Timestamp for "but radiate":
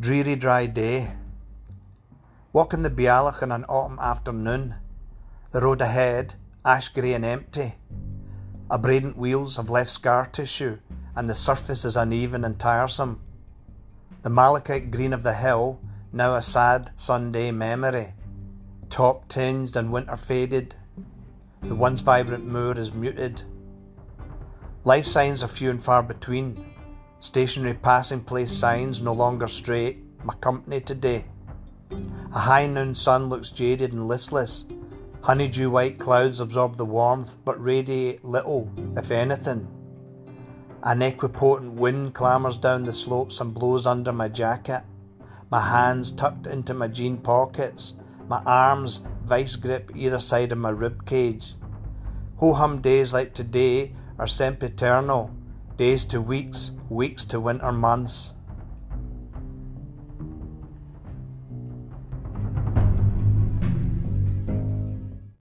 37.44-38.24